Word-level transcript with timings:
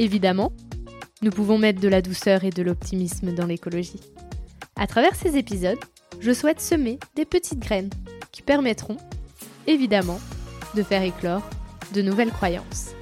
Évidemment, 0.00 0.50
nous 1.20 1.30
pouvons 1.30 1.58
mettre 1.58 1.78
de 1.78 1.86
la 1.86 2.00
douceur 2.00 2.44
et 2.44 2.48
de 2.48 2.62
l'optimisme 2.62 3.34
dans 3.34 3.44
l'écologie. 3.44 4.00
À 4.74 4.86
travers 4.86 5.14
ces 5.14 5.36
épisodes, 5.36 5.78
je 6.20 6.32
souhaite 6.32 6.58
semer 6.58 6.98
des 7.16 7.26
petites 7.26 7.58
graines 7.58 7.90
qui 8.32 8.40
permettront, 8.40 8.96
évidemment, 9.66 10.18
de 10.74 10.82
faire 10.82 11.02
éclore 11.02 11.42
de 11.92 12.00
nouvelles 12.00 12.30
croyances. 12.30 12.94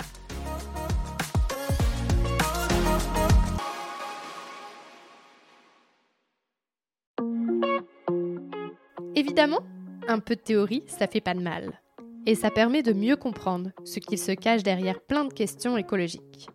Évidemment, 9.15 9.61
un 10.09 10.19
peu 10.19 10.35
de 10.35 10.41
théorie, 10.41 10.83
ça 10.89 11.07
fait 11.07 11.21
pas 11.21 11.35
de 11.35 11.43
mal. 11.43 11.81
Et 12.27 12.35
ça 12.35 12.51
permet 12.51 12.83
de 12.83 12.93
mieux 12.93 13.15
comprendre 13.15 13.71
ce 13.85 14.01
qu'il 14.01 14.19
se 14.19 14.33
cache 14.33 14.65
derrière 14.65 15.01
plein 15.01 15.27
de 15.27 15.33
questions 15.33 15.77
écologiques. 15.77 16.49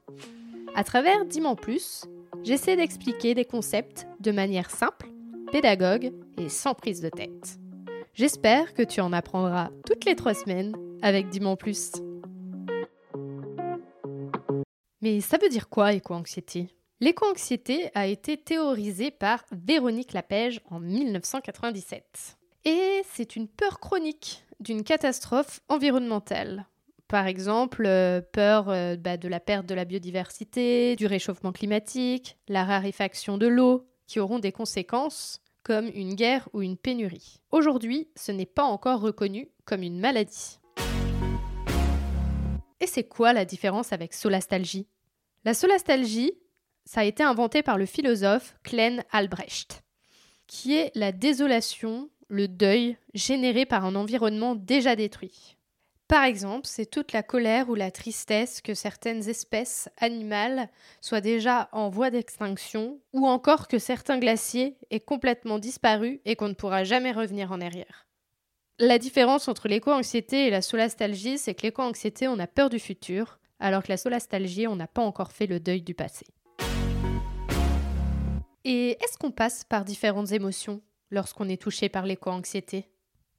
À 0.75 0.83
travers 0.83 1.25
Diman 1.25 1.55
Plus, 1.55 2.05
j'essaie 2.43 2.75
d'expliquer 2.75 3.35
des 3.35 3.45
concepts 3.45 4.07
de 4.19 4.31
manière 4.31 4.71
simple, 4.71 5.07
pédagogue 5.51 6.11
et 6.39 6.49
sans 6.49 6.73
prise 6.73 6.99
de 6.99 7.09
tête. 7.09 7.59
J'espère 8.15 8.73
que 8.73 8.81
tu 8.81 8.99
en 8.99 9.13
apprendras 9.13 9.69
toutes 9.85 10.05
les 10.05 10.15
trois 10.15 10.33
semaines 10.33 10.75
avec 11.03 11.29
Diman 11.29 11.55
Plus. 11.55 11.91
Mais 15.01 15.21
ça 15.21 15.37
veut 15.37 15.49
dire 15.49 15.69
quoi 15.69 15.93
éco-anxiété? 15.93 16.69
L'éco-anxiété 17.01 17.91
a 17.93 18.07
été 18.07 18.37
théorisée 18.37 19.11
par 19.11 19.45
Véronique 19.51 20.13
Lapège 20.13 20.59
en 20.71 20.79
1997. 20.79 22.37
Et 22.65 23.03
c'est 23.11 23.35
une 23.35 23.47
peur 23.47 23.79
chronique 23.79 24.43
d'une 24.59 24.83
catastrophe 24.83 25.59
environnementale. 25.69 26.65
Par 27.13 27.27
exemple, 27.27 27.85
euh, 27.85 28.21
peur 28.21 28.69
euh, 28.69 28.95
bah, 28.95 29.17
de 29.17 29.27
la 29.27 29.39
perte 29.39 29.67
de 29.67 29.75
la 29.75 29.85
biodiversité, 29.85 30.95
du 30.95 31.05
réchauffement 31.05 31.51
climatique, 31.51 32.39
la 32.47 32.63
raréfaction 32.63 33.37
de 33.37 33.45
l'eau, 33.45 33.87
qui 34.07 34.19
auront 34.19 34.39
des 34.39 34.51
conséquences 34.51 35.39
comme 35.61 35.91
une 35.93 36.15
guerre 36.15 36.49
ou 36.53 36.63
une 36.63 36.75
pénurie. 36.75 37.39
Aujourd'hui, 37.51 38.09
ce 38.15 38.31
n'est 38.31 38.47
pas 38.47 38.63
encore 38.63 38.99
reconnu 38.99 39.51
comme 39.63 39.83
une 39.83 39.99
maladie. 39.99 40.57
Et 42.79 42.87
c'est 42.87 43.07
quoi 43.07 43.31
la 43.31 43.45
différence 43.45 43.93
avec 43.93 44.15
solastalgie? 44.15 44.87
La 45.45 45.53
solastalgie, 45.53 46.33
ça 46.83 47.01
a 47.01 47.03
été 47.03 47.21
inventé 47.21 47.61
par 47.61 47.77
le 47.77 47.85
philosophe 47.85 48.55
Klen 48.63 49.03
Albrecht, 49.11 49.83
qui 50.47 50.75
est 50.77 50.91
la 50.95 51.11
désolation 51.11 52.09
le 52.27 52.47
deuil 52.47 52.97
généré 53.13 53.67
par 53.67 53.85
un 53.85 53.93
environnement 53.93 54.55
déjà 54.55 54.95
détruit. 54.95 55.57
Par 56.13 56.25
exemple, 56.25 56.67
c'est 56.67 56.85
toute 56.85 57.11
la 57.11 57.23
colère 57.23 57.71
ou 57.71 57.73
la 57.73 57.89
tristesse 57.89 58.61
que 58.61 58.75
certaines 58.75 59.27
espèces 59.29 59.89
animales 59.97 60.69
soient 61.01 61.21
déjà 61.21 61.69
en 61.71 61.89
voie 61.89 62.11
d'extinction, 62.11 62.99
ou 63.13 63.25
encore 63.25 63.67
que 63.67 63.79
certains 63.79 64.19
glaciers 64.19 64.77
aient 64.91 64.99
complètement 64.99 65.57
disparu 65.57 66.21
et 66.25 66.35
qu'on 66.35 66.49
ne 66.49 66.53
pourra 66.53 66.83
jamais 66.83 67.11
revenir 67.11 67.51
en 67.51 67.59
arrière. 67.61 68.05
La 68.77 68.99
différence 68.99 69.47
entre 69.47 69.67
l'éco-anxiété 69.67 70.45
et 70.45 70.49
la 70.51 70.61
solastalgie, 70.61 71.39
c'est 71.39 71.55
que 71.55 71.63
l'éco-anxiété, 71.63 72.27
on 72.27 72.37
a 72.37 72.45
peur 72.45 72.69
du 72.69 72.77
futur, 72.77 73.39
alors 73.59 73.81
que 73.81 73.89
la 73.89 73.97
solastalgie, 73.97 74.67
on 74.67 74.75
n'a 74.75 74.85
pas 74.85 75.01
encore 75.01 75.31
fait 75.31 75.47
le 75.47 75.59
deuil 75.59 75.81
du 75.81 75.95
passé. 75.95 76.27
Et 78.63 79.03
est-ce 79.03 79.17
qu'on 79.17 79.31
passe 79.31 79.63
par 79.63 79.83
différentes 79.83 80.31
émotions 80.31 80.83
lorsqu'on 81.09 81.49
est 81.49 81.59
touché 81.59 81.89
par 81.89 82.05
l'éco-anxiété? 82.05 82.92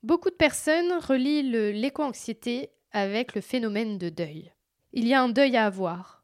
Beaucoup 0.05 0.29
de 0.29 0.35
personnes 0.35 0.93
relient 1.01 1.73
l'éco-anxiété 1.73 2.69
avec 2.93 3.35
le 3.35 3.41
phénomène 3.41 3.97
de 3.97 4.11
deuil. 4.11 4.53
Il 4.93 5.09
y 5.09 5.15
a 5.15 5.23
un 5.23 5.31
deuil 5.31 5.57
à 5.57 5.65
avoir. 5.65 6.23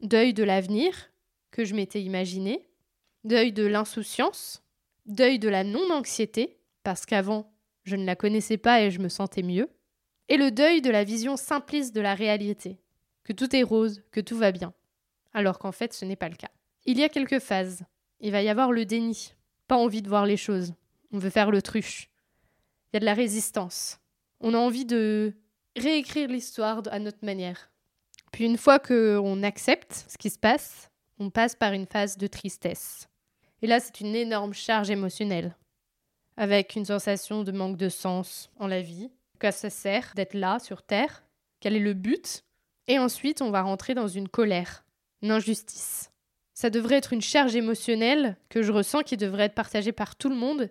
Deuil 0.00 0.32
de 0.32 0.42
l'avenir, 0.42 1.10
que 1.50 1.62
je 1.62 1.74
m'étais 1.74 2.00
imaginé, 2.00 2.70
deuil 3.24 3.52
de 3.52 3.66
l'insouciance, 3.66 4.62
deuil 5.04 5.38
de 5.38 5.50
la 5.50 5.62
non-anxiété, 5.62 6.56
parce 6.84 7.04
qu'avant 7.04 7.52
je 7.84 7.96
ne 7.96 8.06
la 8.06 8.16
connaissais 8.16 8.56
pas 8.56 8.80
et 8.80 8.90
je 8.90 8.98
me 8.98 9.10
sentais 9.10 9.42
mieux, 9.42 9.68
et 10.30 10.38
le 10.38 10.50
deuil 10.50 10.80
de 10.80 10.88
la 10.88 11.04
vision 11.04 11.36
simpliste 11.36 11.94
de 11.94 12.00
la 12.00 12.14
réalité, 12.14 12.78
que 13.24 13.34
tout 13.34 13.54
est 13.54 13.62
rose, 13.62 14.02
que 14.10 14.22
tout 14.22 14.38
va 14.38 14.52
bien, 14.52 14.72
alors 15.34 15.58
qu'en 15.58 15.72
fait 15.72 15.92
ce 15.92 16.06
n'est 16.06 16.16
pas 16.16 16.30
le 16.30 16.36
cas. 16.36 16.50
Il 16.86 16.98
y 16.98 17.04
a 17.04 17.10
quelques 17.10 17.40
phases. 17.40 17.82
Il 18.20 18.32
va 18.32 18.40
y 18.40 18.48
avoir 18.48 18.72
le 18.72 18.86
déni, 18.86 19.34
pas 19.66 19.76
envie 19.76 20.00
de 20.00 20.08
voir 20.08 20.24
les 20.24 20.38
choses, 20.38 20.72
on 21.12 21.18
veut 21.18 21.28
faire 21.28 21.50
l'autruche. 21.50 22.08
Il 22.92 22.96
y 22.96 22.98
a 22.98 23.00
de 23.00 23.04
la 23.04 23.14
résistance. 23.14 23.98
On 24.40 24.54
a 24.54 24.58
envie 24.58 24.84
de 24.84 25.34
réécrire 25.76 26.28
l'histoire 26.28 26.82
à 26.90 26.98
notre 26.98 27.24
manière. 27.24 27.70
Puis 28.32 28.44
une 28.44 28.58
fois 28.58 28.78
qu'on 28.78 29.42
accepte 29.42 30.06
ce 30.08 30.18
qui 30.18 30.30
se 30.30 30.38
passe, 30.38 30.90
on 31.18 31.30
passe 31.30 31.54
par 31.54 31.72
une 31.72 31.86
phase 31.86 32.16
de 32.16 32.26
tristesse. 32.26 33.08
Et 33.62 33.66
là, 33.66 33.80
c'est 33.80 34.00
une 34.00 34.14
énorme 34.14 34.54
charge 34.54 34.90
émotionnelle, 34.90 35.56
avec 36.36 36.76
une 36.76 36.84
sensation 36.84 37.42
de 37.42 37.52
manque 37.52 37.76
de 37.76 37.88
sens 37.88 38.50
en 38.58 38.66
la 38.66 38.80
vie, 38.80 39.10
quoi 39.40 39.50
ça 39.50 39.70
sert 39.70 40.12
d'être 40.14 40.34
là 40.34 40.58
sur 40.58 40.82
Terre, 40.82 41.24
quel 41.60 41.74
est 41.74 41.80
le 41.80 41.94
but, 41.94 42.44
et 42.86 42.98
ensuite 42.98 43.42
on 43.42 43.50
va 43.50 43.62
rentrer 43.62 43.94
dans 43.94 44.08
une 44.08 44.28
colère, 44.28 44.84
une 45.22 45.32
injustice. 45.32 46.10
Ça 46.54 46.70
devrait 46.70 46.96
être 46.96 47.12
une 47.12 47.22
charge 47.22 47.56
émotionnelle 47.56 48.36
que 48.48 48.62
je 48.62 48.72
ressens 48.72 49.02
qui 49.02 49.16
devrait 49.16 49.44
être 49.44 49.54
partagée 49.54 49.92
par 49.92 50.16
tout 50.16 50.28
le 50.28 50.36
monde 50.36 50.70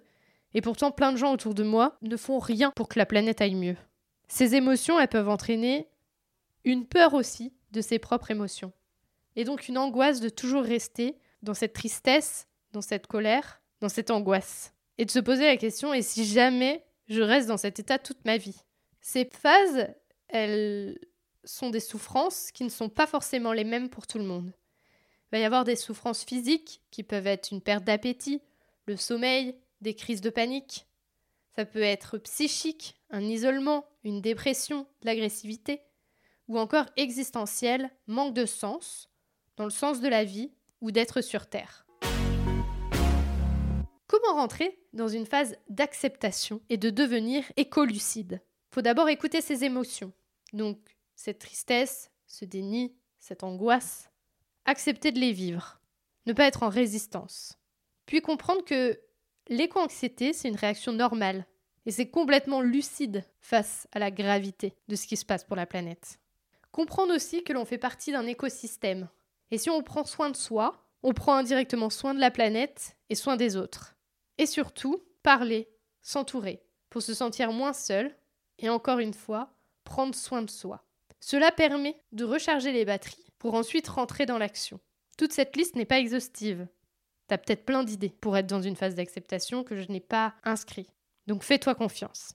et 0.57 0.61
pourtant, 0.61 0.89
plein 0.89 1.11
de 1.11 1.17
gens 1.17 1.33
autour 1.33 1.53
de 1.53 1.61
moi 1.61 1.99
ne 2.01 2.17
font 2.17 2.39
rien 2.39 2.71
pour 2.71 2.89
que 2.89 2.97
la 2.97 3.05
planète 3.05 3.41
aille 3.41 3.53
mieux. 3.53 3.77
Ces 4.27 4.55
émotions, 4.55 4.99
elles 4.99 5.07
peuvent 5.07 5.29
entraîner 5.29 5.87
une 6.63 6.87
peur 6.87 7.13
aussi 7.13 7.53
de 7.69 7.79
ses 7.79 7.99
propres 7.99 8.31
émotions. 8.31 8.73
Et 9.35 9.43
donc 9.43 9.67
une 9.67 9.77
angoisse 9.77 10.19
de 10.19 10.29
toujours 10.29 10.63
rester 10.63 11.15
dans 11.43 11.53
cette 11.53 11.73
tristesse, 11.73 12.47
dans 12.71 12.81
cette 12.81 13.05
colère, 13.05 13.61
dans 13.81 13.87
cette 13.87 14.09
angoisse. 14.09 14.73
Et 14.97 15.05
de 15.05 15.11
se 15.11 15.19
poser 15.19 15.45
la 15.45 15.57
question, 15.57 15.93
et 15.93 16.01
si 16.01 16.25
jamais 16.25 16.83
je 17.07 17.21
reste 17.21 17.47
dans 17.47 17.57
cet 17.57 17.77
état 17.77 17.99
toute 17.99 18.25
ma 18.25 18.37
vie? 18.37 18.63
Ces 18.99 19.25
phases, 19.25 19.93
elles 20.27 20.97
sont 21.43 21.69
des 21.69 21.79
souffrances 21.79 22.51
qui 22.51 22.63
ne 22.63 22.69
sont 22.69 22.89
pas 22.89 23.05
forcément 23.05 23.53
les 23.53 23.63
mêmes 23.63 23.89
pour 23.89 24.07
tout 24.07 24.17
le 24.17 24.25
monde. 24.25 24.51
Il 25.25 25.33
va 25.33 25.37
y 25.37 25.43
avoir 25.43 25.65
des 25.65 25.75
souffrances 25.75 26.23
physiques 26.23 26.81
qui 26.89 27.03
peuvent 27.03 27.27
être 27.27 27.51
une 27.51 27.61
perte 27.61 27.83
d'appétit, 27.83 28.41
le 28.87 28.97
sommeil, 28.97 29.55
des 29.81 29.95
crises 29.95 30.21
de 30.21 30.29
panique. 30.29 30.87
Ça 31.55 31.65
peut 31.65 31.81
être 31.81 32.17
psychique, 32.17 32.95
un 33.09 33.23
isolement, 33.23 33.85
une 34.03 34.21
dépression, 34.21 34.87
de 35.01 35.05
l'agressivité, 35.05 35.81
ou 36.47 36.59
encore 36.59 36.85
existentiel, 36.95 37.91
manque 38.05 38.33
de 38.33 38.45
sens, 38.45 39.09
dans 39.57 39.65
le 39.65 39.71
sens 39.71 39.99
de 39.99 40.07
la 40.07 40.23
vie 40.23 40.51
ou 40.81 40.91
d'être 40.91 41.21
sur 41.21 41.47
Terre. 41.47 41.85
Comment 44.07 44.35
rentrer 44.35 44.79
dans 44.93 45.07
une 45.07 45.25
phase 45.25 45.57
d'acceptation 45.69 46.61
et 46.69 46.77
de 46.77 46.89
devenir 46.89 47.43
écolucide? 47.57 48.41
Faut 48.71 48.81
d'abord 48.81 49.09
écouter 49.09 49.41
ses 49.41 49.63
émotions. 49.63 50.13
Donc, 50.53 50.79
cette 51.15 51.39
tristesse, 51.39 52.11
ce 52.25 52.45
déni, 52.45 52.95
cette 53.19 53.43
angoisse. 53.43 54.09
Accepter 54.65 55.11
de 55.11 55.19
les 55.19 55.33
vivre. 55.33 55.81
Ne 56.25 56.33
pas 56.33 56.45
être 56.45 56.63
en 56.63 56.69
résistance. 56.69 57.57
Puis 58.05 58.21
comprendre 58.21 58.63
que 58.63 58.99
L'éco-anxiété, 59.49 60.33
c'est 60.33 60.49
une 60.49 60.55
réaction 60.55 60.91
normale 60.91 61.45
et 61.85 61.91
c'est 61.91 62.09
complètement 62.09 62.61
lucide 62.61 63.23
face 63.39 63.87
à 63.93 63.99
la 63.99 64.11
gravité 64.11 64.75
de 64.89 64.95
ce 64.95 65.07
qui 65.07 65.15
se 65.15 65.25
passe 65.25 65.45
pour 65.45 65.55
la 65.55 65.65
planète. 65.65 66.19
Comprendre 66.71 67.15
aussi 67.15 67.43
que 67.43 67.53
l'on 67.53 67.63
fait 67.65 67.77
partie 67.77 68.11
d'un 68.11 68.27
écosystème. 68.27 69.07
Et 69.51 69.57
si 69.57 69.69
on 69.69 69.81
prend 69.81 70.03
soin 70.03 70.29
de 70.29 70.35
soi, 70.35 70.85
on 71.01 71.13
prend 71.13 71.35
indirectement 71.35 71.89
soin 71.89 72.13
de 72.13 72.19
la 72.19 72.29
planète 72.29 72.97
et 73.09 73.15
soin 73.15 73.37
des 73.37 73.55
autres. 73.55 73.95
Et 74.37 74.45
surtout, 74.45 75.01
parler, 75.23 75.69
s'entourer, 76.01 76.61
pour 76.89 77.01
se 77.01 77.13
sentir 77.13 77.53
moins 77.53 77.73
seul 77.73 78.15
et 78.59 78.69
encore 78.69 78.99
une 78.99 79.13
fois, 79.13 79.53
prendre 79.85 80.13
soin 80.13 80.41
de 80.41 80.49
soi. 80.49 80.83
Cela 81.21 81.51
permet 81.51 81.97
de 82.11 82.25
recharger 82.25 82.73
les 82.73 82.85
batteries 82.85 83.31
pour 83.39 83.53
ensuite 83.53 83.87
rentrer 83.87 84.25
dans 84.25 84.37
l'action. 84.37 84.79
Toute 85.17 85.31
cette 85.31 85.55
liste 85.55 85.75
n'est 85.75 85.85
pas 85.85 85.99
exhaustive, 85.99 86.67
T'as 87.27 87.37
peut-être 87.37 87.65
plein 87.65 87.83
d'idées 87.83 88.15
pour 88.21 88.37
être 88.37 88.47
dans 88.47 88.61
une 88.61 88.77
phase 88.77 88.95
d'acceptation 88.95 89.65
que 89.65 89.75
je 89.75 89.91
n'ai 89.91 89.99
pas 89.99 90.33
inscrit. 90.45 90.89
Donc 91.27 91.43
fais-toi 91.43 91.75
confiance. 91.75 92.33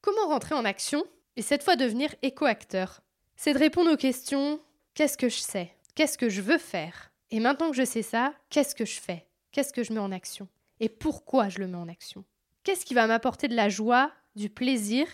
Comment 0.00 0.26
rentrer 0.26 0.56
en 0.56 0.64
action 0.64 1.04
et 1.36 1.42
cette 1.42 1.62
fois 1.62 1.76
devenir 1.76 2.14
éco-acteur? 2.22 3.02
C'est 3.36 3.54
de 3.54 3.58
répondre 3.58 3.92
aux 3.92 3.96
questions 3.96 4.60
qu'est-ce 4.94 5.16
que 5.16 5.28
je 5.28 5.38
sais? 5.38 5.72
Qu'est-ce 5.94 6.18
que 6.18 6.28
je 6.28 6.42
veux 6.42 6.58
faire? 6.58 7.12
Et 7.30 7.38
maintenant 7.38 7.70
que 7.70 7.76
je 7.76 7.84
sais 7.84 8.02
ça, 8.02 8.34
qu'est-ce 8.50 8.74
que 8.74 8.84
je 8.84 9.00
fais? 9.00 9.26
Qu'est-ce 9.52 9.72
que 9.72 9.84
je 9.84 9.92
mets 9.92 10.00
en 10.00 10.10
action? 10.10 10.48
Et 10.80 10.88
pourquoi 10.88 11.48
je 11.48 11.60
le 11.60 11.68
mets 11.68 11.78
en 11.78 11.88
action? 11.88 12.24
Qu'est-ce 12.64 12.84
qui 12.84 12.94
va 12.94 13.06
m'apporter 13.06 13.46
de 13.46 13.54
la 13.54 13.68
joie, 13.68 14.10
du 14.34 14.50
plaisir 14.50 15.06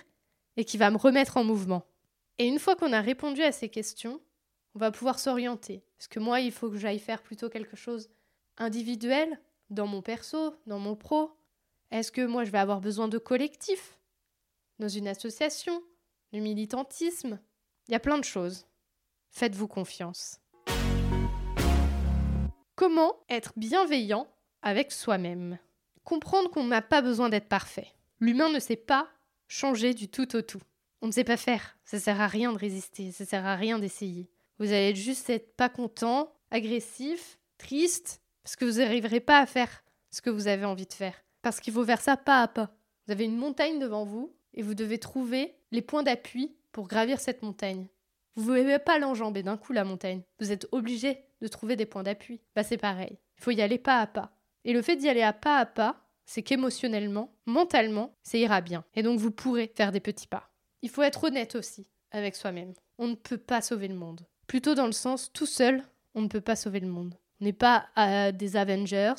et 0.56 0.64
qui 0.64 0.78
va 0.78 0.90
me 0.90 0.96
remettre 0.96 1.36
en 1.36 1.44
mouvement? 1.44 1.84
Et 2.38 2.46
une 2.46 2.58
fois 2.58 2.74
qu'on 2.74 2.94
a 2.94 3.02
répondu 3.02 3.42
à 3.42 3.52
ces 3.52 3.68
questions, 3.68 4.18
on 4.74 4.78
va 4.78 4.90
pouvoir 4.90 5.18
s'orienter. 5.18 5.82
Est-ce 6.00 6.08
que 6.08 6.18
moi, 6.18 6.40
il 6.40 6.50
faut 6.50 6.70
que 6.70 6.78
j'aille 6.78 6.98
faire 6.98 7.22
plutôt 7.22 7.50
quelque 7.50 7.76
chose 7.76 8.08
individuel, 8.56 9.38
dans 9.68 9.86
mon 9.86 10.00
perso, 10.00 10.54
dans 10.66 10.78
mon 10.78 10.96
pro 10.96 11.30
Est-ce 11.90 12.10
que 12.10 12.24
moi, 12.24 12.44
je 12.44 12.50
vais 12.50 12.58
avoir 12.58 12.80
besoin 12.80 13.06
de 13.06 13.18
collectif 13.18 13.98
Dans 14.78 14.88
une 14.88 15.06
association 15.06 15.82
Du 16.32 16.40
militantisme? 16.40 17.38
Il 17.86 17.92
y 17.92 17.94
a 17.94 18.00
plein 18.00 18.16
de 18.16 18.24
choses. 18.24 18.64
Faites-vous 19.28 19.68
confiance. 19.68 20.40
Comment 22.76 23.16
être 23.28 23.52
bienveillant 23.58 24.26
avec 24.62 24.92
soi-même? 24.92 25.58
Comprendre 26.04 26.50
qu'on 26.50 26.64
n'a 26.64 26.80
pas 26.80 27.02
besoin 27.02 27.28
d'être 27.28 27.50
parfait. 27.50 27.92
L'humain 28.20 28.48
ne 28.48 28.58
sait 28.58 28.74
pas 28.74 29.06
changer 29.48 29.92
du 29.92 30.08
tout 30.08 30.34
au 30.34 30.40
tout. 30.40 30.62
On 31.02 31.08
ne 31.08 31.12
sait 31.12 31.24
pas 31.24 31.36
faire. 31.36 31.76
Ça 31.84 32.00
sert 32.00 32.22
à 32.22 32.26
rien 32.26 32.54
de 32.54 32.58
résister. 32.58 33.12
Ça 33.12 33.26
sert 33.26 33.44
à 33.44 33.54
rien 33.54 33.78
d'essayer. 33.78 34.30
Vous 34.60 34.72
allez 34.72 34.94
juste 34.94 35.30
être 35.30 35.56
pas 35.56 35.70
content, 35.70 36.32
agressif, 36.50 37.38
triste, 37.56 38.20
parce 38.42 38.56
que 38.56 38.66
vous 38.66 38.78
n'arriverez 38.78 39.20
pas 39.20 39.38
à 39.38 39.46
faire 39.46 39.82
ce 40.10 40.20
que 40.20 40.28
vous 40.28 40.48
avez 40.48 40.66
envie 40.66 40.86
de 40.86 40.92
faire. 40.92 41.14
Parce 41.40 41.60
qu'il 41.60 41.72
faut 41.72 41.84
faire 41.84 42.02
ça 42.02 42.18
pas 42.18 42.42
à 42.42 42.48
pas. 42.48 42.70
Vous 43.06 43.12
avez 43.12 43.24
une 43.24 43.38
montagne 43.38 43.78
devant 43.78 44.04
vous 44.04 44.36
et 44.52 44.60
vous 44.60 44.74
devez 44.74 44.98
trouver 44.98 45.56
les 45.72 45.80
points 45.80 46.02
d'appui 46.02 46.54
pour 46.72 46.88
gravir 46.88 47.20
cette 47.20 47.42
montagne. 47.42 47.88
Vous 48.36 48.52
ne 48.52 48.60
pouvez 48.60 48.78
pas 48.78 48.98
l'enjamber 48.98 49.42
d'un 49.42 49.56
coup 49.56 49.72
la 49.72 49.84
montagne. 49.84 50.22
Vous 50.38 50.52
êtes 50.52 50.68
obligé 50.72 51.24
de 51.40 51.48
trouver 51.48 51.76
des 51.76 51.86
points 51.86 52.02
d'appui. 52.02 52.42
Bah 52.54 52.62
c'est 52.62 52.76
pareil. 52.76 53.18
Il 53.38 53.42
faut 53.42 53.50
y 53.52 53.62
aller 53.62 53.78
pas 53.78 53.98
à 53.98 54.06
pas. 54.06 54.36
Et 54.66 54.74
le 54.74 54.82
fait 54.82 54.96
d'y 54.96 55.08
aller 55.08 55.22
à 55.22 55.32
pas 55.32 55.56
à 55.56 55.64
pas, 55.64 56.06
c'est 56.26 56.42
qu'émotionnellement, 56.42 57.34
mentalement, 57.46 58.14
ça 58.22 58.36
ira 58.36 58.60
bien. 58.60 58.84
Et 58.94 59.02
donc 59.02 59.18
vous 59.18 59.30
pourrez 59.30 59.72
faire 59.74 59.90
des 59.90 60.00
petits 60.00 60.26
pas. 60.26 60.50
Il 60.82 60.90
faut 60.90 61.02
être 61.02 61.24
honnête 61.24 61.54
aussi 61.54 61.88
avec 62.10 62.36
soi-même. 62.36 62.74
On 62.98 63.08
ne 63.08 63.14
peut 63.14 63.38
pas 63.38 63.62
sauver 63.62 63.88
le 63.88 63.94
monde. 63.94 64.20
Plutôt 64.50 64.74
dans 64.74 64.86
le 64.86 64.90
sens, 64.90 65.30
tout 65.32 65.46
seul, 65.46 65.84
on 66.16 66.22
ne 66.22 66.26
peut 66.26 66.40
pas 66.40 66.56
sauver 66.56 66.80
le 66.80 66.88
monde. 66.88 67.14
On 67.40 67.44
n'est 67.44 67.52
pas 67.52 67.86
à 67.94 68.32
des 68.32 68.56
Avengers 68.56 69.14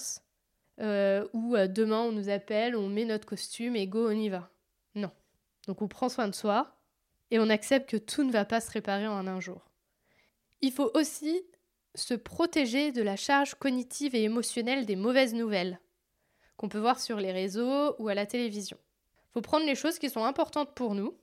euh, 0.81 1.25
où 1.31 1.55
euh, 1.55 1.67
demain 1.67 2.01
on 2.01 2.11
nous 2.11 2.27
appelle, 2.27 2.75
on 2.75 2.89
met 2.89 3.05
notre 3.05 3.25
costume 3.25 3.77
et 3.77 3.87
go, 3.87 4.09
on 4.09 4.11
y 4.11 4.27
va. 4.27 4.49
Non. 4.93 5.09
Donc 5.67 5.81
on 5.81 5.87
prend 5.87 6.09
soin 6.09 6.27
de 6.27 6.35
soi 6.35 6.75
et 7.29 7.39
on 7.39 7.49
accepte 7.49 7.89
que 7.89 7.95
tout 7.95 8.25
ne 8.25 8.31
va 8.33 8.43
pas 8.43 8.59
se 8.59 8.71
réparer 8.71 9.07
en 9.07 9.25
un 9.25 9.39
jour. 9.39 9.69
Il 10.59 10.73
faut 10.73 10.91
aussi 10.95 11.41
se 11.95 12.13
protéger 12.13 12.91
de 12.91 13.01
la 13.01 13.15
charge 13.15 13.55
cognitive 13.55 14.13
et 14.13 14.23
émotionnelle 14.23 14.85
des 14.85 14.97
mauvaises 14.97 15.33
nouvelles 15.33 15.79
qu'on 16.57 16.67
peut 16.67 16.77
voir 16.77 16.99
sur 16.99 17.21
les 17.21 17.31
réseaux 17.31 17.95
ou 17.99 18.09
à 18.09 18.15
la 18.15 18.25
télévision. 18.25 18.77
Il 19.29 19.31
faut 19.35 19.41
prendre 19.41 19.65
les 19.65 19.75
choses 19.75 19.97
qui 19.97 20.09
sont 20.09 20.25
importantes 20.25 20.75
pour 20.75 20.93
nous, 20.93 21.15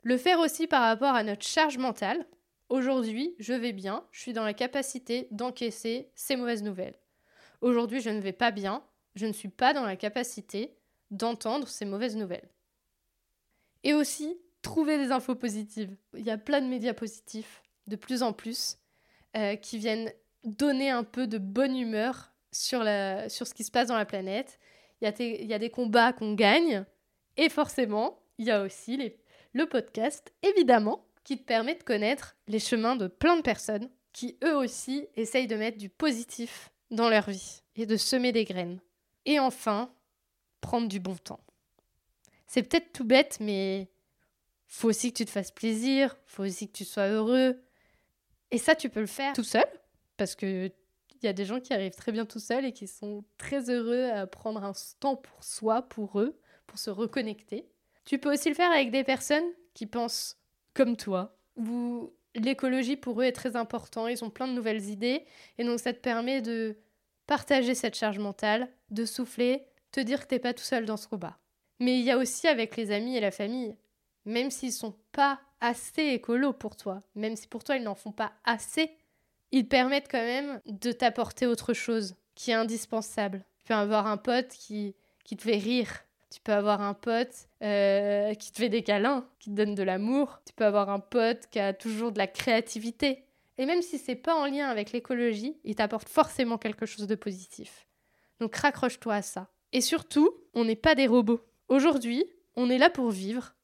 le 0.00 0.16
faire 0.16 0.38
aussi 0.38 0.66
par 0.66 0.80
rapport 0.80 1.14
à 1.14 1.22
notre 1.22 1.46
charge 1.46 1.76
mentale, 1.76 2.26
Aujourd'hui, 2.72 3.34
je 3.38 3.52
vais 3.52 3.74
bien, 3.74 4.02
je 4.12 4.20
suis 4.22 4.32
dans 4.32 4.44
la 4.44 4.54
capacité 4.54 5.28
d'encaisser 5.30 6.10
ces 6.14 6.36
mauvaises 6.36 6.62
nouvelles. 6.62 6.98
Aujourd'hui, 7.60 8.00
je 8.00 8.08
ne 8.08 8.18
vais 8.18 8.32
pas 8.32 8.50
bien, 8.50 8.82
je 9.14 9.26
ne 9.26 9.32
suis 9.34 9.50
pas 9.50 9.74
dans 9.74 9.84
la 9.84 9.94
capacité 9.94 10.78
d'entendre 11.10 11.68
ces 11.68 11.84
mauvaises 11.84 12.16
nouvelles. 12.16 12.48
Et 13.84 13.92
aussi, 13.92 14.40
trouver 14.62 14.96
des 14.96 15.12
infos 15.12 15.34
positives. 15.34 15.94
Il 16.16 16.24
y 16.24 16.30
a 16.30 16.38
plein 16.38 16.62
de 16.62 16.66
médias 16.66 16.94
positifs, 16.94 17.62
de 17.88 17.96
plus 17.96 18.22
en 18.22 18.32
plus, 18.32 18.78
euh, 19.36 19.54
qui 19.56 19.76
viennent 19.76 20.10
donner 20.42 20.88
un 20.88 21.04
peu 21.04 21.26
de 21.26 21.36
bonne 21.36 21.76
humeur 21.76 22.32
sur, 22.52 22.80
sur 23.28 23.46
ce 23.46 23.52
qui 23.52 23.64
se 23.64 23.70
passe 23.70 23.88
dans 23.88 23.98
la 23.98 24.06
planète. 24.06 24.58
Il 25.02 25.46
y 25.46 25.52
a, 25.52 25.58
des 25.58 25.70
combats 25.70 26.14
qu'on 26.14 26.32
gagne, 26.32 26.86
et 27.36 27.50
forcément, 27.50 28.22
il 28.38 28.46
y 28.46 28.50
a 28.50 28.62
aussi 28.62 29.12
le 29.52 29.66
podcast, 29.66 30.32
évidemment, 30.42 31.04
qui 31.24 31.38
te 31.38 31.44
permet 31.44 31.74
de 31.74 31.82
connaître 31.82 32.36
les 32.48 32.58
chemins 32.58 32.96
de 32.96 33.06
plein 33.06 33.36
de 33.36 33.42
personnes 33.42 33.88
qui 34.12 34.36
eux 34.44 34.56
aussi 34.56 35.06
essayent 35.14 35.46
de 35.46 35.56
mettre 35.56 35.78
du 35.78 35.88
positif 35.88 36.70
dans 36.90 37.08
leur 37.08 37.30
vie 37.30 37.62
et 37.76 37.86
de 37.86 37.96
semer 37.96 38.32
des 38.32 38.44
graines. 38.44 38.80
Et 39.24 39.38
enfin, 39.38 39.94
prendre 40.60 40.88
du 40.88 41.00
bon 41.00 41.16
temps. 41.16 41.40
C'est 42.46 42.62
peut-être 42.62 42.92
tout 42.92 43.04
bête, 43.04 43.38
mais 43.40 43.90
faut 44.66 44.88
aussi 44.88 45.12
que 45.12 45.18
tu 45.18 45.24
te 45.24 45.30
fasses 45.30 45.50
plaisir, 45.50 46.16
faut 46.26 46.44
aussi 46.44 46.68
que 46.68 46.76
tu 46.76 46.84
sois 46.84 47.08
heureux. 47.08 47.62
Et 48.50 48.58
ça, 48.58 48.74
tu 48.74 48.90
peux 48.90 49.00
le 49.00 49.06
faire 49.06 49.32
tout 49.32 49.44
seul, 49.44 49.66
parce 50.16 50.34
que 50.34 50.70
il 51.22 51.26
y 51.26 51.28
a 51.28 51.32
des 51.32 51.44
gens 51.44 51.60
qui 51.60 51.72
arrivent 51.72 51.94
très 51.94 52.10
bien 52.10 52.26
tout 52.26 52.40
seuls 52.40 52.64
et 52.64 52.72
qui 52.72 52.88
sont 52.88 53.24
très 53.38 53.70
heureux 53.70 54.10
à 54.10 54.26
prendre 54.26 54.64
un 54.64 54.72
temps 54.98 55.14
pour 55.14 55.44
soi, 55.44 55.82
pour 55.82 56.18
eux, 56.18 56.38
pour 56.66 56.78
se 56.78 56.90
reconnecter. 56.90 57.68
Tu 58.04 58.18
peux 58.18 58.32
aussi 58.32 58.48
le 58.48 58.56
faire 58.56 58.72
avec 58.72 58.90
des 58.90 59.04
personnes 59.04 59.44
qui 59.72 59.86
pensent 59.86 60.41
comme 60.74 60.96
toi, 60.96 61.36
où 61.56 62.12
l'écologie 62.34 62.96
pour 62.96 63.20
eux 63.20 63.24
est 63.24 63.32
très 63.32 63.56
important, 63.56 64.08
ils 64.08 64.24
ont 64.24 64.30
plein 64.30 64.48
de 64.48 64.52
nouvelles 64.52 64.88
idées, 64.88 65.24
et 65.58 65.64
donc 65.64 65.80
ça 65.80 65.92
te 65.92 65.98
permet 65.98 66.40
de 66.40 66.76
partager 67.26 67.74
cette 67.74 67.96
charge 67.96 68.18
mentale, 68.18 68.68
de 68.90 69.04
souffler, 69.04 69.66
te 69.90 70.00
dire 70.00 70.20
que 70.22 70.26
t'es 70.26 70.38
pas 70.38 70.54
tout 70.54 70.62
seul 70.62 70.86
dans 70.86 70.96
ce 70.96 71.08
combat. 71.08 71.38
Mais 71.78 71.98
il 71.98 72.04
y 72.04 72.10
a 72.10 72.18
aussi 72.18 72.48
avec 72.48 72.76
les 72.76 72.90
amis 72.90 73.16
et 73.16 73.20
la 73.20 73.30
famille, 73.30 73.76
même 74.24 74.50
s'ils 74.50 74.72
sont 74.72 74.96
pas 75.12 75.40
assez 75.60 76.02
écolos 76.02 76.52
pour 76.52 76.76
toi, 76.76 77.02
même 77.14 77.36
si 77.36 77.46
pour 77.46 77.64
toi 77.64 77.76
ils 77.76 77.82
n'en 77.82 77.94
font 77.94 78.12
pas 78.12 78.32
assez, 78.44 78.90
ils 79.50 79.68
permettent 79.68 80.10
quand 80.10 80.18
même 80.18 80.60
de 80.66 80.92
t'apporter 80.92 81.46
autre 81.46 81.72
chose 81.74 82.16
qui 82.34 82.50
est 82.50 82.54
indispensable. 82.54 83.44
Tu 83.58 83.64
peux 83.66 83.74
avoir 83.74 84.06
un 84.06 84.16
pote 84.16 84.48
qui, 84.48 84.96
qui 85.24 85.36
te 85.36 85.42
fait 85.42 85.58
rire, 85.58 86.04
tu 86.32 86.40
peux 86.40 86.52
avoir 86.52 86.80
un 86.80 86.94
pote 86.94 87.46
euh, 87.62 88.32
qui 88.34 88.52
te 88.52 88.58
fait 88.58 88.70
des 88.70 88.82
câlins, 88.82 89.28
qui 89.38 89.50
te 89.50 89.54
donne 89.54 89.74
de 89.74 89.82
l'amour. 89.82 90.40
Tu 90.46 90.54
peux 90.54 90.64
avoir 90.64 90.88
un 90.88 90.98
pote 90.98 91.46
qui 91.50 91.60
a 91.60 91.74
toujours 91.74 92.10
de 92.10 92.16
la 92.16 92.26
créativité. 92.26 93.26
Et 93.58 93.66
même 93.66 93.82
si 93.82 93.98
c'est 93.98 94.16
pas 94.16 94.34
en 94.34 94.46
lien 94.46 94.68
avec 94.68 94.92
l'écologie, 94.92 95.58
il 95.64 95.74
t'apporte 95.74 96.08
forcément 96.08 96.56
quelque 96.56 96.86
chose 96.86 97.06
de 97.06 97.14
positif. 97.14 97.86
Donc 98.40 98.56
raccroche-toi 98.56 99.14
à 99.14 99.22
ça. 99.22 99.50
Et 99.72 99.82
surtout, 99.82 100.30
on 100.54 100.64
n'est 100.64 100.74
pas 100.74 100.94
des 100.94 101.06
robots. 101.06 101.44
Aujourd'hui, 101.68 102.24
on 102.56 102.70
est 102.70 102.78
là 102.78 102.88
pour 102.88 103.10
vivre 103.10 103.54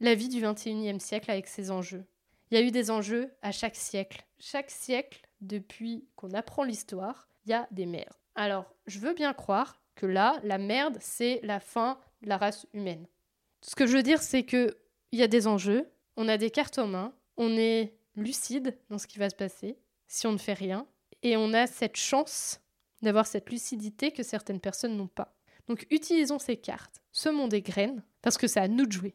la 0.00 0.16
vie 0.16 0.28
du 0.28 0.42
21e 0.42 0.98
siècle 0.98 1.30
avec 1.30 1.46
ses 1.46 1.70
enjeux. 1.70 2.04
Il 2.50 2.58
y 2.58 2.60
a 2.60 2.66
eu 2.66 2.72
des 2.72 2.90
enjeux 2.90 3.30
à 3.42 3.52
chaque 3.52 3.76
siècle. 3.76 4.26
Chaque 4.40 4.70
siècle, 4.70 5.22
depuis 5.40 6.08
qu'on 6.16 6.32
apprend 6.32 6.64
l'histoire, 6.64 7.28
il 7.44 7.50
y 7.50 7.54
a 7.54 7.68
des 7.70 7.86
merdes. 7.86 8.16
Alors, 8.34 8.74
je 8.86 8.98
veux 8.98 9.14
bien 9.14 9.32
croire 9.32 9.80
que 10.00 10.06
là, 10.06 10.40
la 10.44 10.56
merde, 10.56 10.96
c'est 10.98 11.40
la 11.42 11.60
fin 11.60 11.98
de 12.22 12.28
la 12.30 12.38
race 12.38 12.66
humaine. 12.72 13.06
Ce 13.60 13.76
que 13.76 13.86
je 13.86 13.98
veux 13.98 14.02
dire, 14.02 14.22
c'est 14.22 14.44
que 14.44 14.78
il 15.12 15.18
y 15.18 15.22
a 15.22 15.28
des 15.28 15.46
enjeux, 15.46 15.90
on 16.16 16.26
a 16.26 16.38
des 16.38 16.50
cartes 16.50 16.78
en 16.78 16.86
main, 16.86 17.12
on 17.36 17.50
est 17.50 17.92
lucide 18.16 18.78
dans 18.88 18.96
ce 18.96 19.06
qui 19.06 19.18
va 19.18 19.28
se 19.28 19.34
passer 19.34 19.76
si 20.06 20.26
on 20.26 20.32
ne 20.32 20.38
fait 20.38 20.54
rien, 20.54 20.86
et 21.22 21.36
on 21.36 21.52
a 21.52 21.66
cette 21.66 21.96
chance 21.96 22.60
d'avoir 23.02 23.26
cette 23.26 23.50
lucidité 23.50 24.10
que 24.10 24.22
certaines 24.22 24.60
personnes 24.60 24.96
n'ont 24.96 25.06
pas. 25.06 25.36
Donc 25.68 25.86
utilisons 25.90 26.38
ces 26.38 26.56
cartes, 26.56 27.02
semons 27.12 27.46
des 27.46 27.60
graines, 27.60 28.02
parce 28.22 28.38
que 28.38 28.46
c'est 28.46 28.60
à 28.60 28.68
nous 28.68 28.86
de 28.86 28.92
jouer. 28.92 29.14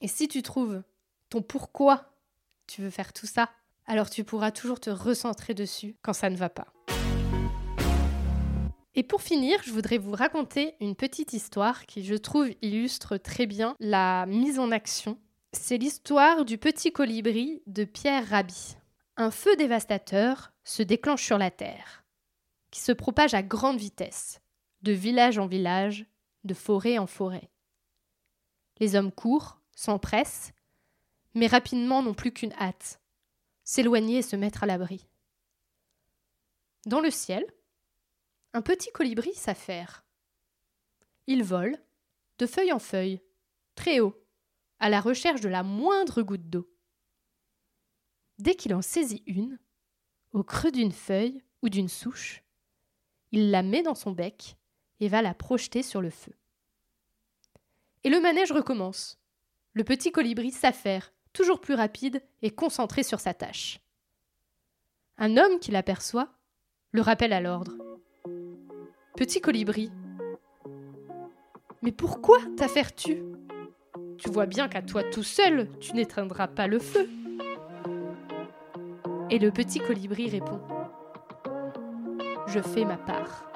Et 0.00 0.08
si 0.08 0.26
tu 0.26 0.40
trouves 0.40 0.82
ton 1.28 1.42
pourquoi 1.42 2.14
tu 2.66 2.80
veux 2.80 2.90
faire 2.90 3.12
tout 3.12 3.26
ça, 3.26 3.50
alors 3.84 4.08
tu 4.08 4.24
pourras 4.24 4.52
toujours 4.52 4.80
te 4.80 4.90
recentrer 4.90 5.52
dessus 5.52 5.96
quand 6.00 6.14
ça 6.14 6.30
ne 6.30 6.36
va 6.36 6.48
pas. 6.48 6.72
Et 8.96 9.02
pour 9.02 9.22
finir, 9.22 9.60
je 9.64 9.72
voudrais 9.72 9.98
vous 9.98 10.12
raconter 10.12 10.76
une 10.80 10.94
petite 10.94 11.32
histoire 11.32 11.84
qui, 11.86 12.04
je 12.04 12.14
trouve, 12.14 12.50
illustre 12.62 13.16
très 13.16 13.46
bien 13.46 13.76
la 13.80 14.24
mise 14.26 14.60
en 14.60 14.70
action. 14.70 15.18
C'est 15.52 15.78
l'histoire 15.78 16.44
du 16.44 16.58
petit 16.58 16.92
colibri 16.92 17.62
de 17.66 17.84
Pierre 17.84 18.28
Rabhi. 18.28 18.76
Un 19.16 19.30
feu 19.30 19.56
dévastateur 19.56 20.52
se 20.62 20.82
déclenche 20.82 21.24
sur 21.24 21.38
la 21.38 21.50
Terre, 21.50 22.04
qui 22.70 22.80
se 22.80 22.92
propage 22.92 23.34
à 23.34 23.42
grande 23.42 23.78
vitesse, 23.78 24.40
de 24.82 24.92
village 24.92 25.38
en 25.38 25.46
village, 25.46 26.06
de 26.44 26.54
forêt 26.54 26.98
en 26.98 27.06
forêt. 27.06 27.50
Les 28.78 28.94
hommes 28.94 29.12
courent, 29.12 29.60
s'empressent, 29.74 30.52
mais 31.34 31.46
rapidement 31.48 32.02
n'ont 32.02 32.14
plus 32.14 32.32
qu'une 32.32 32.52
hâte 32.54 33.00
s'éloigner 33.64 34.18
et 34.18 34.22
se 34.22 34.36
mettre 34.36 34.62
à 34.62 34.66
l'abri. 34.66 35.06
Dans 36.86 37.00
le 37.00 37.10
ciel, 37.10 37.46
un 38.54 38.62
petit 38.62 38.90
colibri 38.92 39.34
s'affaire. 39.34 40.04
Il 41.26 41.42
vole, 41.42 41.76
de 42.38 42.46
feuille 42.46 42.72
en 42.72 42.78
feuille, 42.78 43.20
très 43.74 43.98
haut, 43.98 44.16
à 44.78 44.88
la 44.88 45.00
recherche 45.00 45.40
de 45.40 45.48
la 45.48 45.64
moindre 45.64 46.22
goutte 46.22 46.48
d'eau. 46.48 46.70
Dès 48.38 48.54
qu'il 48.54 48.72
en 48.74 48.82
saisit 48.82 49.24
une, 49.26 49.58
au 50.32 50.44
creux 50.44 50.70
d'une 50.70 50.92
feuille 50.92 51.42
ou 51.62 51.68
d'une 51.68 51.88
souche, 51.88 52.42
il 53.32 53.50
la 53.50 53.62
met 53.62 53.82
dans 53.82 53.96
son 53.96 54.12
bec 54.12 54.56
et 55.00 55.08
va 55.08 55.20
la 55.20 55.34
projeter 55.34 55.82
sur 55.82 56.00
le 56.00 56.10
feu. 56.10 56.32
Et 58.04 58.08
le 58.08 58.20
manège 58.20 58.52
recommence. 58.52 59.18
Le 59.72 59.82
petit 59.82 60.12
colibri 60.12 60.52
s'affaire, 60.52 61.12
toujours 61.32 61.60
plus 61.60 61.74
rapide 61.74 62.22
et 62.42 62.54
concentré 62.54 63.02
sur 63.02 63.18
sa 63.18 63.34
tâche. 63.34 63.80
Un 65.18 65.36
homme 65.36 65.58
qui 65.58 65.72
l'aperçoit 65.72 66.32
le 66.92 67.00
rappelle 67.00 67.32
à 67.32 67.40
l'ordre. 67.40 67.83
Petit 69.16 69.40
colibri, 69.40 69.90
mais 71.84 71.92
pourquoi 71.92 72.38
t'affaires-tu? 72.56 73.22
Tu 74.16 74.30
vois 74.30 74.46
bien 74.46 74.68
qu'à 74.68 74.80
toi 74.80 75.02
tout 75.04 75.22
seul, 75.22 75.68
tu 75.80 75.92
n'éteindras 75.92 76.48
pas 76.48 76.66
le 76.66 76.78
feu. 76.78 77.10
Et 79.28 79.38
le 79.38 79.50
petit 79.50 79.80
colibri 79.80 80.30
répond 80.30 80.60
Je 82.46 82.60
fais 82.60 82.86
ma 82.86 82.96
part. 82.96 83.52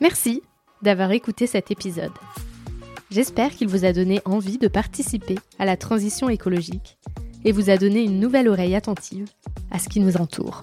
Merci 0.00 0.42
d'avoir 0.80 1.10
écouté 1.10 1.48
cet 1.48 1.72
épisode. 1.72 2.12
J'espère 3.10 3.50
qu'il 3.50 3.66
vous 3.66 3.84
a 3.84 3.92
donné 3.92 4.20
envie 4.24 4.58
de 4.58 4.68
participer 4.68 5.36
à 5.58 5.64
la 5.64 5.76
transition 5.76 6.28
écologique 6.28 6.98
et 7.44 7.50
vous 7.50 7.68
a 7.68 7.76
donné 7.76 8.04
une 8.04 8.20
nouvelle 8.20 8.48
oreille 8.48 8.76
attentive 8.76 9.26
à 9.72 9.80
ce 9.80 9.88
qui 9.88 9.98
nous 9.98 10.16
entoure. 10.16 10.62